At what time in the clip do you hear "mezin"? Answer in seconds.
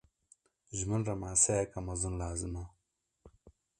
1.85-2.15